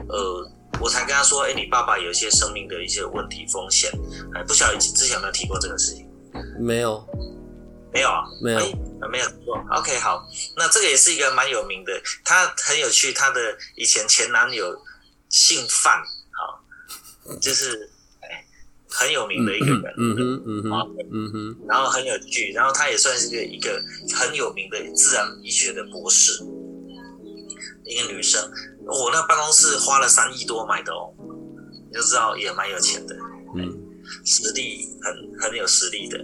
[0.08, 3.92] 呃，我才跟他说，哎，你爸爸有一些生命的一些问题风险，
[4.34, 6.08] 哎，不晓得之前有没有提过这个事情？
[6.60, 7.06] 没有，
[7.94, 8.60] 没有啊，没有，
[9.10, 9.58] 没有过。
[9.78, 14.76] OK，好，那这个也是一个蛮有名的，他很有趣，他的以前前男友
[15.30, 17.90] 姓范，好，就是。
[18.96, 23.84] 很有名的一个人，嗯哼，嗯哼，嗯哼，然后很有趣，然后他也算是个一个
[24.14, 26.32] 很有名的自然医学的博士，
[27.86, 28.40] 一个女生。
[28.86, 31.14] 我那办公室花了三亿多买的哦，
[31.90, 33.16] 你就知道也蛮有钱的，
[33.56, 33.72] 嗯，
[34.26, 36.18] 实力很很有实力的。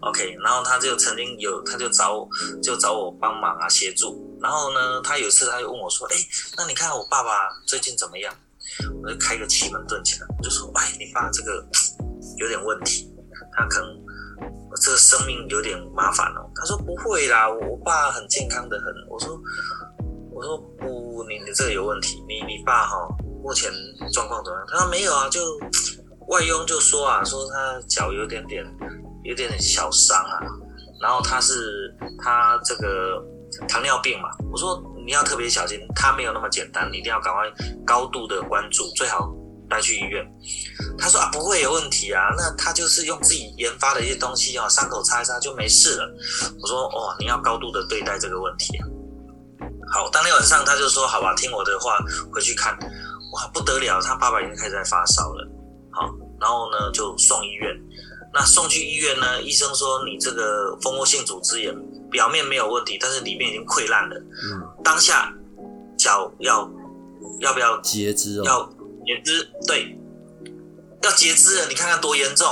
[0.00, 2.28] OK，然后他就曾经有，他就找
[2.62, 4.22] 就找我帮忙啊协助。
[4.40, 6.16] 然后呢，他有一次他就问我说：“哎，
[6.56, 8.34] 那你看我爸爸最近怎么样？”
[9.02, 11.66] 我就开个奇门遁甲，我就说：“哎，你爸这个。
[12.36, 13.08] ”有点问题，
[13.52, 13.88] 他可能
[14.82, 16.50] 这个生命有点麻烦哦。
[16.52, 18.86] 他说不会啦，我爸很健康的很。
[19.08, 19.40] 我说
[20.44, 22.22] 我说不，你你这个有问题。
[22.28, 22.96] 你你爸哈
[23.42, 23.72] 目前
[24.12, 24.66] 状况怎么样？
[24.70, 25.40] 他说没有啊，就
[26.28, 28.62] 外佣就说啊，说他脚有点点
[29.22, 30.38] 有点点小伤啊。
[31.00, 33.24] 然后他是他这个
[33.66, 34.28] 糖尿病嘛。
[34.52, 37.50] 我说你要特别小心，他没有那么简单，你一定要赶快
[37.86, 39.32] 高度的关注，最好。
[39.66, 40.22] 带去医院，
[40.98, 46.14] 他说啊不会有问题啊，那他就是用自己研发的一些东西啊，伤口擦一擦就没事了。
[46.60, 48.78] 我说哦，你要高度的对待这个问题。
[49.94, 51.96] 好，当天晚上他就说好吧，听我的话
[52.32, 52.76] 回去看，
[53.32, 55.48] 哇不得了，他爸爸已经开始在发烧了。
[55.92, 57.72] 好，然后呢就送医院，
[58.32, 61.72] 那送去医院呢，医生说你这个蜂窝性组织炎
[62.10, 64.16] 表面没有问题，但是里面已经溃烂了。
[64.16, 65.32] 嗯，当下
[65.96, 66.68] 脚要
[67.40, 68.44] 要不要截肢哦？
[68.44, 68.74] 要。
[69.06, 69.94] 截肢对，
[71.02, 72.46] 要截肢了，你看看多严重。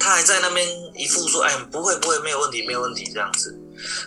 [0.00, 3.56] 他还在那边一副说：“哎，不会不会，没有问题没有问题。”这样子。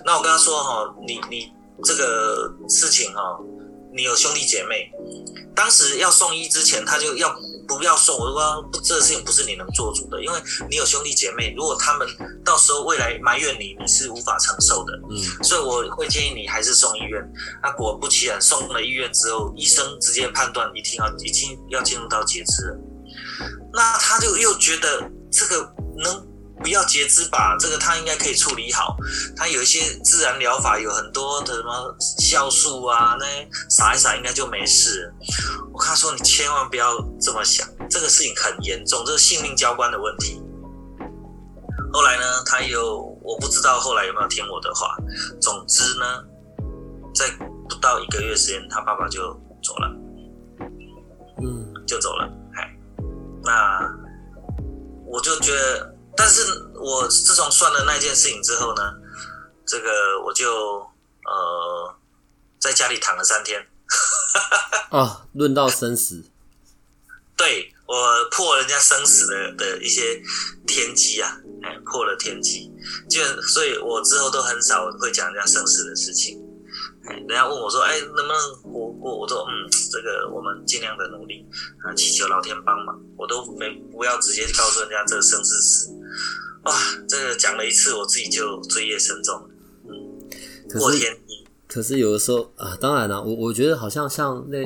[0.06, 1.50] 那我跟他说：“哈，你你
[1.83, 3.39] 这个事情哈，
[3.93, 4.91] 你有兄弟姐妹，
[5.55, 7.33] 当时要送医之前，他就要。”
[7.65, 10.38] 不要送，我说不，这个事情不是你能做主的，因为
[10.69, 12.05] 你有兄弟姐妹，如果他们
[12.43, 14.91] 到时候未来埋怨你，你是无法承受的。
[15.09, 17.23] 嗯，所以我会建议你还是送医院。
[17.63, 22.77] 那果不其然，送了医院之后，医生直接判断一定要已经要进入到截肢了。
[23.71, 26.33] 那他就又觉得这个能。
[26.62, 28.96] 不要截肢吧，这个他应该可以处理好。
[29.36, 33.26] 他有一些自然疗法，有很多的什么酵素啊，那
[33.70, 35.13] 撒一撒应该就没事。
[35.74, 40.42] 我跟他说，你千万不要这么想，这个事情很严重，这是性命交关的问题。
[41.92, 44.96] 后来呢，他又我不知道后来有没有听我的话。
[45.42, 46.06] 总之呢，
[47.13, 47.30] 在
[47.68, 49.89] 不到一个月时间，他爸爸就走了，
[51.42, 52.32] 嗯，就走了。
[52.56, 52.74] 哎，
[53.44, 53.92] 那
[55.06, 55.92] 我就觉得。
[56.15, 56.41] 但是
[56.76, 58.93] 我自从算了那件事情之后呢，
[59.65, 60.52] 这个我就
[61.26, 61.95] 呃
[62.60, 63.67] 在家里躺了三天。
[64.89, 66.23] 啊，论到生死，
[67.36, 67.95] 对我
[68.32, 70.21] 破人家生死的的一些
[70.65, 72.71] 天机啊，哎，破了天机，
[73.10, 76.39] 就所以我之后都很少会讲人家生死的事情。
[77.12, 79.52] 人家问我说：“哎，能不能活过？”我说：“嗯，
[79.92, 81.46] 这个我们尽量的努力
[81.84, 85.89] 啊，祈求老天帮忙。”我都没不要直接告诉人家这个生死事。
[86.63, 86.74] 哇，
[87.08, 89.50] 这个讲了一次，我自己就罪业深重。
[89.86, 91.18] 嗯，过天
[91.68, 94.60] 可是有的时候啊，当然了，我我觉得好像像那，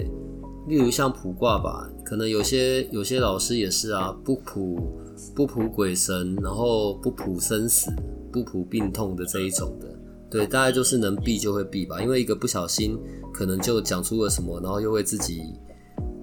[0.67, 5.01] 例如像卜卦吧，可能有些有些老师也是啊，不卜
[5.35, 7.89] 不卜鬼神，然后不卜生死，
[8.31, 9.87] 不卜病痛的这一种的。
[10.29, 12.99] 对，大概就是能避就会避吧，因为一个不小心，
[13.33, 15.41] 可能就讲出了什么，然后又会自己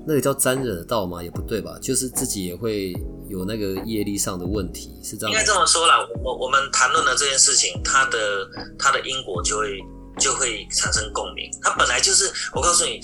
[0.06, 1.22] 那个叫沾惹到吗？
[1.22, 2.92] 也不对吧，就是自己也会
[3.28, 5.32] 有那个业力上的问题，是这样。
[5.32, 8.46] 应该这么说啦，我我们谈论的这件事情，它的
[8.78, 9.78] 它的因果就会
[10.18, 11.50] 就会产生共鸣。
[11.62, 13.00] 它本来就是，我告诉你，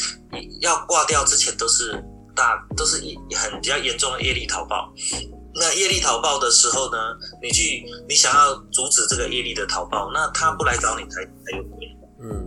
[0.60, 1.92] 要挂掉之前都是
[2.36, 2.98] 大都是
[3.34, 4.92] 很比较严重的业力逃报。
[5.54, 6.98] 那业力逃报的时候呢，
[7.42, 11.86] 你去你想要阻止这个业力的逃报，那他不来找你才才有鬼。
[12.22, 12.46] 嗯，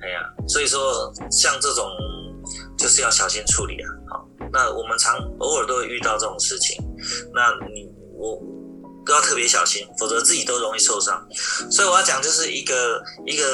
[0.00, 1.90] 哎呀，所以说像这种
[2.78, 3.88] 就是要小心处理啊。
[4.10, 6.76] 好，那我们常偶尔都会遇到这种事情，
[7.34, 8.40] 那你我
[9.04, 11.26] 都要特别小心，否则自己都容易受伤。
[11.70, 13.44] 所以我要讲就是一个一个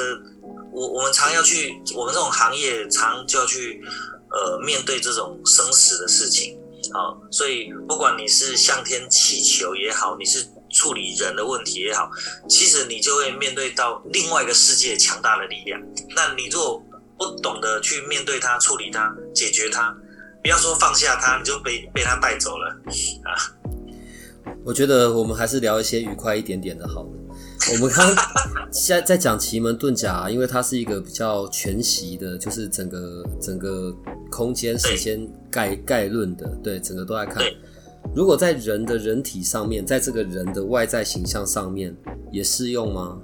[0.71, 3.83] 我我们常要去我们这种行业常就要去
[4.31, 6.61] 呃面对这种生死的事情。
[6.93, 12.11] 好，所以不管你是向天祈求也好，你是处理人的问题也好，
[12.49, 15.81] 其实你就会面对到另外一个世界强大的力量。
[16.15, 16.83] 那你若
[17.17, 19.95] 不懂得去面对它、处理它、解决它，
[20.43, 22.69] 不要说放下它，你就被被它带走了
[23.25, 23.31] 啊！
[24.65, 27.11] 我觉得我们还是聊一些愉快一点点的好了。
[27.73, 28.15] 我们刚
[28.73, 33.95] 现在在讲奇门遁甲，因为它是一个比较全息的，就是整个整个
[34.35, 37.41] 空间时间概概论的，对，整个都在看。
[38.17, 41.97] 如果在人的人体上面，在这个人的外在形象上面
[42.33, 43.17] 也适用吗？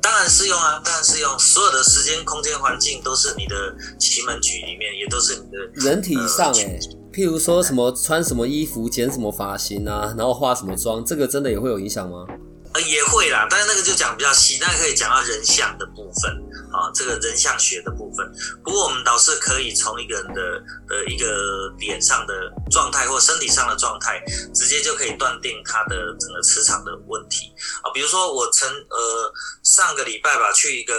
[0.00, 1.38] 当然适用啊，当然适用。
[1.38, 6.80] 所有的时间、空间、环境都是你的奇门局里面，也都是你的人体上哎。
[7.12, 12.24] 譬如说什么穿什么衣服、剪什么发型啊，然后化什么妆，这个真的也会有影响吗？
[12.72, 16.32] 呃，也会啦，但是那个就讲比较细，那可以讲到人像的部分
[16.76, 18.30] 啊，这个人像学的部分。
[18.62, 22.34] 不过我们倒是可以从一个人的的一个脸上的
[22.70, 24.22] 状态或身体上的状态，
[24.54, 27.90] 直接就可以断定他的整个磁场的问题啊。
[27.94, 30.94] 比如说我曾呃上个礼拜吧，去一个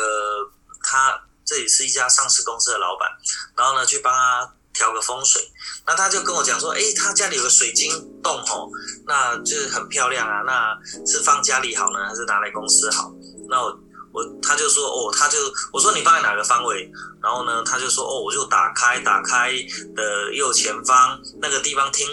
[0.81, 3.07] 他这里是一家上市公司的老板，
[3.55, 4.51] 然后呢去帮他。
[4.73, 5.41] 调个风水，
[5.87, 8.69] 那他就跟我讲说，哎，他家里有个水晶洞吼，
[9.07, 13.11] 那就是很漂亮啊，那是放家里好呢，还是拿来公司好？
[13.49, 13.71] 那我
[14.17, 15.37] 我他就说，哦，他就
[15.71, 16.89] 我说你放在哪个方位？
[17.21, 19.51] 然后呢，他就说，哦，我就打开打开
[19.95, 22.07] 的右前方那个地方听。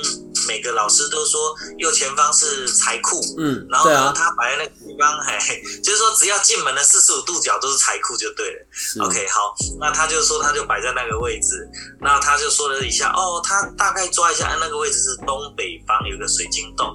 [0.47, 9.07] 每个老师都说右前方是财库，嗯，然后呢，他摆在那个地方，嘿，就是说只要进门的四十五度角都是财库就对了。
[9.07, 11.67] OK，好，那他就说他就摆在那个位置，
[11.99, 16.88] 那他就说了一下，哦，他大概抓一下，那个位置是东北方有个水晶洞。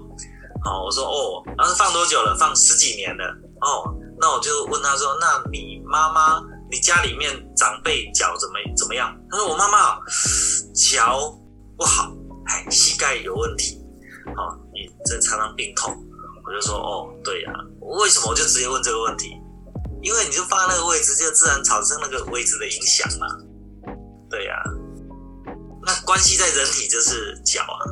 [0.64, 2.38] 好，我说哦，然后放多久了？
[2.38, 3.36] 放十几年了。
[3.62, 9.16] 哦，那我就问他说，那你妈妈，你家里面长辈脚怎么怎么样？
[9.30, 10.00] 他说我妈妈
[10.74, 11.38] 脚
[11.78, 12.16] 不好。
[12.46, 13.80] 哎，膝盖有问题，
[14.36, 15.96] 好，你这常常病痛，
[16.44, 19.40] 我就说哦，对呀，为什么我就直接问这个问题？
[20.02, 23.28] 因为你就放在那个位置，就自然产生那个位置的影响嘛，
[24.32, 24.56] 对呀。
[25.86, 27.86] 那关系在人体就是脚啊，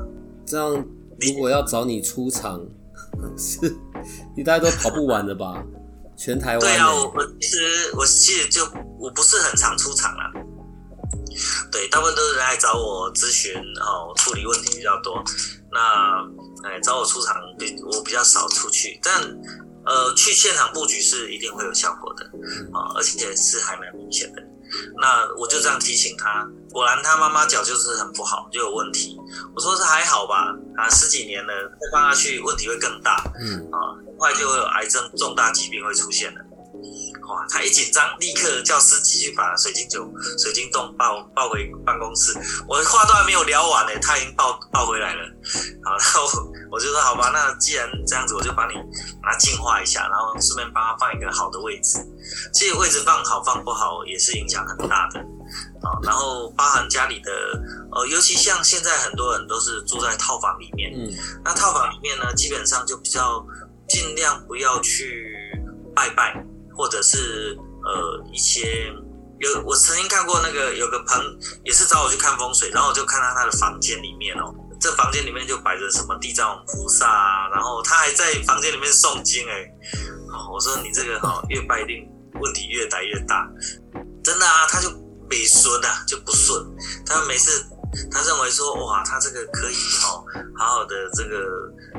[0.43, 0.83] 这样
[1.19, 2.59] 如果要找你出场，
[3.37, 3.59] 是，
[4.35, 5.63] 你大家都跑不完的吧？
[6.17, 6.59] 全台湾。
[6.59, 8.63] 对啊，我我其实我其实就
[8.99, 10.31] 我不是很常出场啊。
[11.71, 15.23] 对，大部分都是来找我咨询，哦，处理问题比较多。
[15.71, 16.17] 那，
[16.67, 19.21] 哎，找我出场比我比较少出去，但，
[19.85, 22.25] 呃，去现场布局是一定会有效果的，
[22.73, 24.41] 啊，而且是还蛮明显的。
[24.99, 29.15] 那我就这样提醒他，果然他妈妈脚就是很不好，就有问题。
[29.55, 36.41] 我说是还好吧，啊，十几年了，再放下去问题会更大，嗯，啊，很快就会有癌症重大疾病会出现的。
[37.29, 37.45] 哇！
[37.49, 42.33] 他一紧张，立刻叫司机去把水晶球、水晶洞抱抱回办公室。
[42.67, 45.21] 我话都还没有聊完呢，他已经抱抱回来了。
[45.83, 48.73] 好，然后我就说：“好吧，那既然这样子，我就帮你
[49.21, 51.99] 把它净化一下，然后顺便帮他放一个好的位置。
[52.53, 55.19] 这个位置放好放不好也是影响很大的。
[55.81, 57.31] 啊，然后包含家里的，
[57.91, 60.91] 呃，尤其像现在很多人都是住在套房里面。
[60.95, 61.11] 嗯，
[61.43, 63.45] 那套房里面呢，基本上就比较
[63.89, 65.35] 尽量不要去
[65.95, 66.43] 拜拜。
[66.79, 68.93] 或者是呃一些
[69.39, 71.19] 有我曾经看过那个有个朋
[71.65, 79.65] 也是找我去看风水，然后我就看到他的房间里面哦，这房间里面就摆着什么地藏菩萨啊，然后他还在房间里面诵经哎，
[80.31, 82.07] 哦我说你这个哈越拜一定
[82.39, 83.49] 问题越来越大，
[84.23, 84.87] 真的啊他就
[85.27, 86.63] 没顺啊就不顺，
[87.07, 87.65] 他每次
[88.11, 90.23] 他认为说哇他这个可以哦
[90.55, 91.39] 好好的这个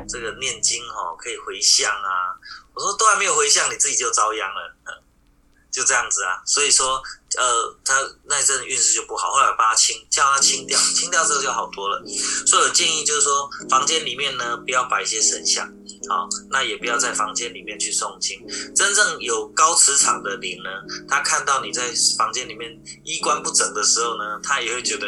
[0.09, 2.35] 这个念经哈可以回向啊。
[2.75, 4.95] 我说都还没有回向，你自己就遭殃了，嗯，
[5.71, 6.41] 就这样子啊。
[6.47, 7.03] 所以说，
[7.37, 7.95] 呃，他
[8.25, 12.01] 那一阵运势就不好，后来帮他清，叫他清掉，清掉之后就好多了。
[12.47, 15.67] 所以我建议就是说，房间里面呢不要摆一些神像，
[16.09, 18.47] 好，那也不要在房间里面去诵经。
[18.77, 20.71] 真正有高磁场的灵呢，
[21.09, 25.07] 他看到你在房间里面衣冠不整的时候呢，他也会觉得，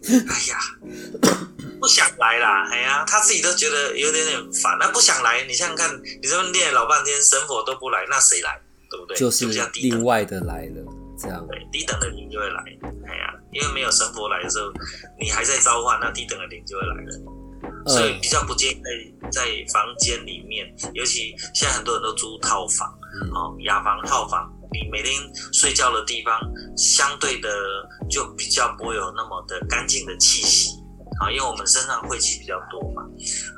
[0.26, 0.58] 哎呀。
[1.80, 4.76] 不想来啦，哎呀，他自己都觉得有点点烦。
[4.78, 5.90] 那不想来，你想想看，
[6.20, 8.60] 你这么练老半天，神佛都不来，那谁来？
[8.90, 9.16] 对不对？
[9.16, 10.84] 就是另外的来了，
[11.18, 11.46] 这样。
[11.48, 12.60] 对，低等的灵就会来。
[13.08, 14.70] 哎呀，因为没有神佛来的时候，
[15.18, 17.20] 你还在召唤，那低等的灵就会来了。
[17.86, 18.82] 所以比较不建议
[19.30, 22.88] 在在房间里面，尤其现在很多人都租套房，
[23.32, 25.14] 哦，雅房套房，你每天
[25.52, 26.38] 睡觉的地方
[26.76, 27.48] 相对的
[28.10, 30.79] 就比较不会有那么的干净的气息。
[31.20, 33.02] 啊，因为我们身上晦气比较多嘛，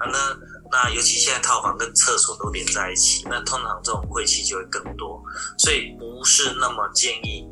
[0.00, 0.36] 啊，那
[0.70, 5.22] 那尤其现在套房跟厕所都连在一起，那通常这种晦气就会更多，
[5.58, 7.46] 所以不是那么建议，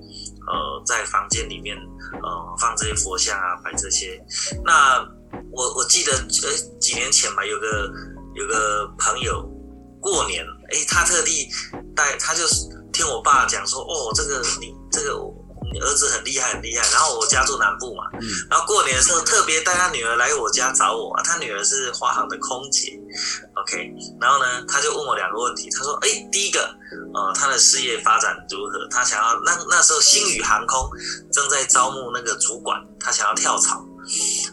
[0.48, 1.76] 呃，在房间里面
[2.22, 4.20] 呃放这些佛像啊，摆这些。
[4.64, 4.98] 那
[5.52, 7.88] 我我记得呃几年前吧，有个
[8.34, 9.48] 有个朋友
[10.00, 11.48] 过年，哎，他特地
[11.94, 15.39] 带，他就是听我爸讲说，哦，这个你这个我。
[15.72, 16.88] 你儿子很厉害，很厉害。
[16.90, 18.04] 然后我家住南部嘛，
[18.50, 21.14] 然后过年的时候特别带他女儿来我家找我。
[21.24, 22.98] 他女儿是华航的空姐
[23.54, 26.60] ，OK，然后呢，他就问我两个问题，他说：“哎，第一个，
[27.14, 28.86] 呃，他的事业发展如何？
[28.90, 30.90] 他想要那那时候星宇航空
[31.32, 33.84] 正在招募那个主管，他想要跳槽。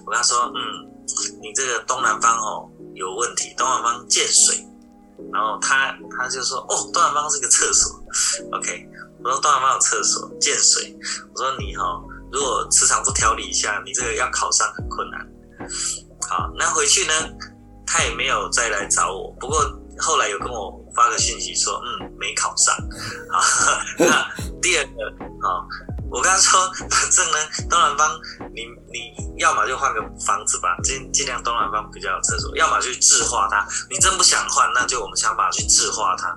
[0.05, 0.61] 我跟他说：嗯，
[1.41, 4.63] 你这个东南方哦有问题，东南方见水。
[5.33, 7.91] 然后他他就说：哦，东南方是个厕所。
[8.53, 8.87] OK，
[9.23, 10.95] 我说东南方有厕所见水。
[11.33, 11.83] 我说你哈，
[12.31, 15.19] 如果磁场不调理一下，你这个要考上很困难。
[16.29, 17.13] 好，那回去呢？”
[17.89, 19.61] 他也没有再来找我，不过
[19.97, 22.75] 后来有跟我发个信息说，嗯，没考上。
[23.31, 23.41] 好，
[23.97, 24.27] 那
[24.61, 24.91] 第二个，
[25.47, 25.63] 啊，
[26.11, 26.59] 我跟他说，
[26.89, 27.37] 反正呢，
[27.69, 28.11] 东南方，
[28.53, 33.65] 你你要么就换个房子吧，尽尽量东南方比较有厕所，要么去智化它。
[33.89, 36.35] 你真不想换，那就我们想办法去置化它。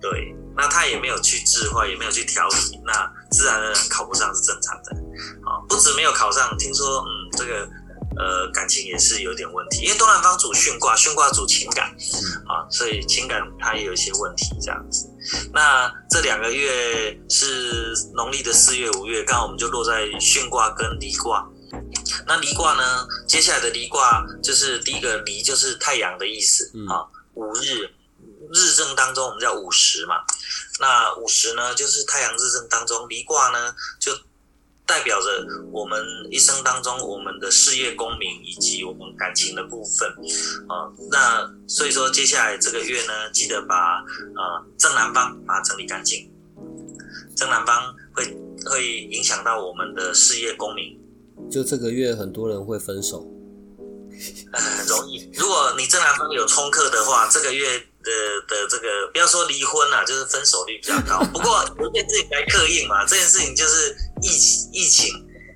[0.00, 4.92] 对，那他也没有去智化，也没有去调理，那自然而然考不上是正常的。
[5.48, 7.68] 啊，不止没有考上，听说，嗯，这个。
[8.18, 11.86] 呃，感情也是有点问题，因为东南方主巽卦，巽卦主情感，
[12.44, 15.08] 啊，所以情感它也有一些问题这样子。
[15.54, 21.48] 那这两个月是农历的四月、五月，刚好我们就落在巽卦跟离卦。
[22.26, 27.06] 那离卦呢，接下来的离卦就是第一个离，就是太阳的意思啊。
[27.34, 27.88] 五日
[28.52, 30.16] 日正当中，我们叫午时嘛。
[30.78, 34.12] 那午时呢，就是太阳日正当中，离卦呢就。
[34.86, 40.08] 代表着我们一生当中我们的事业、功名以及我们感情的部分，
[40.66, 43.98] 啊，那所以说接下来这个月呢，记得把
[44.34, 46.28] 呃正南方把它整理干净，
[47.36, 48.36] 正南方会
[48.68, 50.98] 会影响到我们的事业、功名。
[51.48, 53.20] 就这个月很多人会分手，
[54.52, 55.30] 很容易。
[55.34, 57.86] 如果你正南方有冲克的话，这个月。
[58.02, 58.10] 的
[58.48, 61.22] 的这个不要说离婚了，就是分手率比较高。
[61.32, 64.28] 不过有件事情来刻印嘛，这件事情就是疫
[64.72, 65.14] 疫情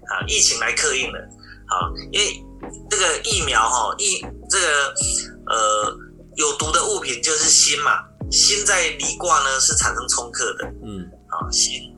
[0.09, 1.19] 啊，疫情来刻印了。
[1.67, 2.45] 好，因为
[2.91, 4.21] 这个疫苗哈，疫
[4.51, 4.95] 这个
[5.47, 5.97] 呃
[6.37, 10.65] 有毒的物品就是锌嘛，锌在离卦呢是产生冲克的。
[10.85, 11.91] 嗯，啊，锌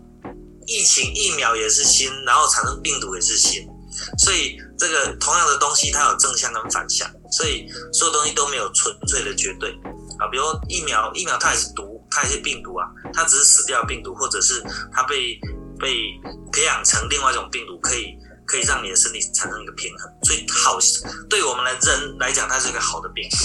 [0.67, 3.69] 疫情疫苗也是锌，然后产生病毒也是锌，
[4.19, 9.77] 所以这个同样的东西它有正向跟反向，所以所有东西都没有纯粹的绝对。
[10.19, 14.63] 啊，比如疫苗，疫苗它也是毒，它也是病毒啊，它只是死掉病毒，或者是
[14.93, 15.39] 它被
[15.79, 16.19] 被
[16.53, 20.11] 培养成另外一种病毒，可以可以让你的身体产生一个平衡。
[20.25, 20.79] 所以好，
[21.29, 23.37] 对我们来人来讲，它是一个好的病毒。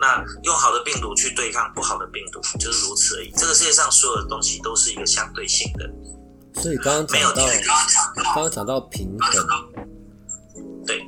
[0.00, 3.32] 那用好的病毒去对抗不好的病毒，就是如此而已。
[3.36, 5.90] 这个世界上所有的东西都是一个相对性的。
[6.62, 7.46] 所以刚刚讲到，
[8.14, 9.46] 刚刚讲到平衡，
[10.86, 11.04] 对。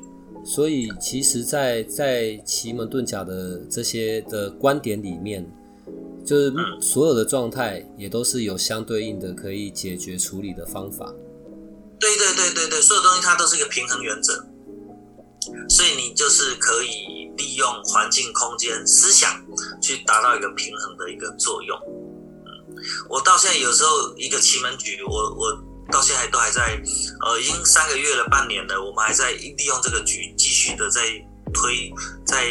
[0.52, 5.48] 所以，其实，在在奇门遁甲的这些的观点里面，
[6.26, 11.14] 就是所有的状态也都是有相对应的可以解决处理的方法。
[12.00, 14.44] 对对对对对，所有东西它都是一个平衡原则，
[15.68, 19.30] 所以你就是可以利用环境、空间、思想
[19.80, 21.78] 去达到一个平衡的一个作用。
[22.44, 22.76] 嗯，
[23.08, 25.69] 我到现在有时候一个奇门局，我我。
[25.90, 26.80] 到现在都还在，
[27.24, 31.00] 呃，已经三个月了，半年了，我们还在利用这个局继续的在
[31.52, 31.92] 推，
[32.24, 32.44] 在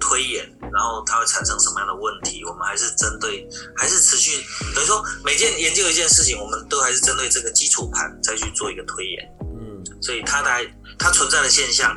[0.00, 2.44] 推演，然后它会产生什么样的问题？
[2.44, 3.46] 我们还是针对，
[3.76, 4.42] 还是持续，
[4.74, 9.22] 等于说每件研究一件事情，我们都还是针对这个基础盘再去做一个推演。
[9.40, 10.66] 嗯，所以它来
[10.98, 11.94] 它存在的现象，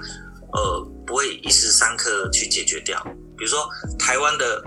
[0.54, 3.02] 呃，不会一时三刻去解决掉。
[3.38, 4.64] 比如说台湾的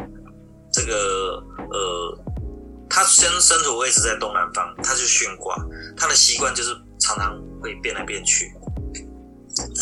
[0.72, 2.24] 这个呃。
[2.90, 5.56] 他身身处位置在东南方，他就巽卦，
[5.96, 8.52] 他的习惯就是常常会变来变去。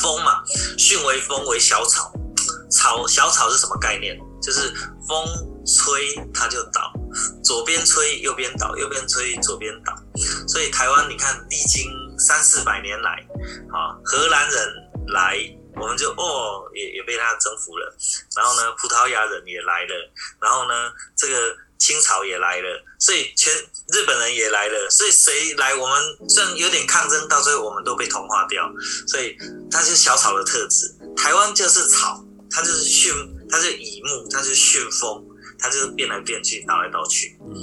[0.01, 0.45] 风嘛，
[0.77, 2.13] 巽为风为小草，
[2.71, 4.15] 草小草是什么概念？
[4.43, 4.73] 就是
[5.09, 5.27] 风
[5.65, 6.93] 吹它就倒，
[7.43, 9.95] 左边吹右边倒，右边吹左边倒。
[10.47, 13.27] 所以台湾你看，历经三四百年来，
[13.73, 14.69] 啊，荷兰人
[15.09, 15.39] 来，
[15.77, 17.97] 我们就哦也也被他征服了。
[18.37, 21.57] 然后呢，葡萄牙人也来了，然后呢，这个。
[21.79, 23.51] 清朝也来了，所以全
[23.89, 28.71] 日本人也来了，所以谁来我们虽然有点抗争，到最后我们都被同化掉。
[29.07, 29.35] 所以
[29.71, 33.11] 它是小草的特质，台湾就是草，它就是旋，
[33.49, 35.25] 它是乙木，它是旋风，
[35.59, 37.35] 它就是变来变去，倒来倒去。
[37.41, 37.57] 嗯，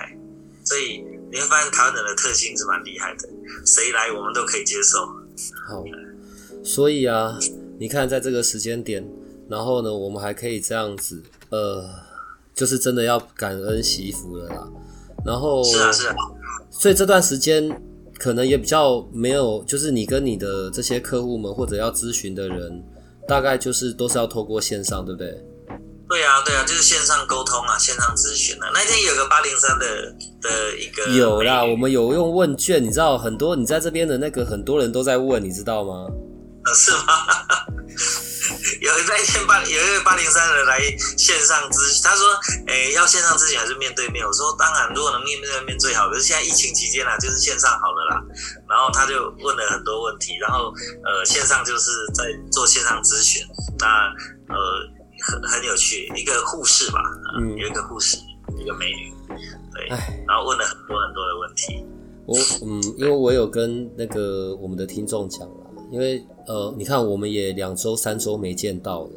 [0.00, 0.16] 哎，
[0.64, 3.28] 所以你会发现台湾人的特性是蛮厉害的，
[3.66, 5.04] 谁来我们都可以接受。
[5.68, 5.84] 好，
[6.64, 7.38] 所以啊，
[7.78, 9.06] 你看在这个时间点，
[9.50, 12.06] 然后呢，我们还可以这样子，呃。
[12.56, 14.66] 就是真的要感恩惜福了啦，
[15.26, 16.14] 然后是啊是啊，
[16.70, 17.68] 所以这段时间
[18.18, 22.82] 可能也比较没有，就是你跟你的这些客户们或者要咨询的人，
[23.26, 25.44] 大概就是都是要透过线上，对不对？
[26.08, 28.70] 对啊对啊，就是线上沟通啊，线上咨询啊。
[28.72, 29.86] 那天有个八零三的
[30.40, 36.06] 的一个有啦，我们有用问卷，你知道很多你在这边的那个很多人都在问，你知道吗？
[36.74, 36.98] 是吗？
[38.80, 40.80] 有那一天八有一位八零三的来
[41.16, 42.26] 线上咨询，他说
[42.68, 46.08] ：“哎，要线上咨询还是面对面？”我说：“当然，如果能面对面最好。
[46.10, 48.22] 可是现在疫情期间啊，就是线上好了啦。”
[48.68, 50.72] 然后他就问了很多问题，然后
[51.04, 53.42] 呃，线上就是在做线上咨询，
[53.78, 53.86] 那
[54.48, 54.56] 呃
[55.22, 57.00] 很很有趣，一个护士吧，
[57.38, 58.16] 嗯，有一个护士，
[58.58, 59.12] 一个美女，
[59.74, 59.88] 对，
[60.26, 61.84] 然后问了很多很多的问题。
[62.26, 69.10] 我嗯，因为我有跟那个我们的听众讲了，因为呃，你看我们也两周三周没见到了，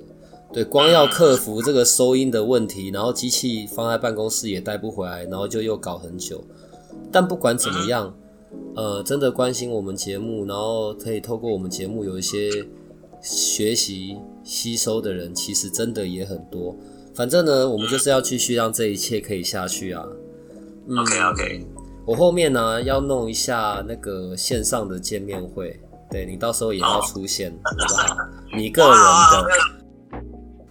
[0.52, 6.44] 对，光要克服这个收音的问题，然后机器放在办公室也带不回来，然后就又搞很久。
[7.12, 8.16] 但不管怎么样，
[8.76, 12.50] 呃，真的关心我们节目，然后可以透过我们节目有一些
[13.22, 16.76] 学习吸收的人，其实真的也很多。
[17.14, 20.06] 反正呢，我们就是要继续让这一切可以下去啊。
[20.88, 21.68] OK OK。
[22.06, 25.80] 我后面呢要弄一下那个线上的见面会，
[26.12, 28.16] 对你到时候也要出现， 好不好？
[28.56, 29.48] 你个人的，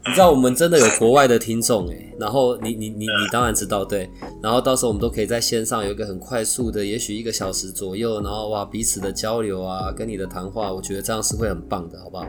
[0.07, 4.11] 你知道我们真的有国外的听众哎，然后你你你你当然知道对，
[4.43, 12.25] 然后到时候我们都可以在线上有一个很快速的，也许一个小时左右，然后哇彼此的交流啊，跟你的谈话，我觉得这样是会很棒的，好不好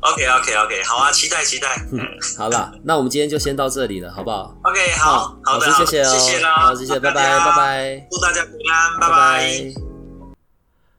[0.00, 1.66] ？OK OK OK，好啊，期待期待。
[2.36, 9.93] 好了，那我们今天就先到这里了，好不好？OK，好，好的，谢谢哦，谢谢啦，好，谢谢，拜拜，拜拜，祝大家平安，拜拜。